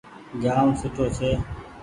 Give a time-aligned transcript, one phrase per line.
[0.41, 1.31] جآم سوٺو ڇي۔